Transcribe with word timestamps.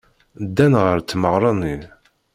Ddan 0.45 0.73
ɣer 0.83 0.97
tmeɣra-nni. 1.01 1.75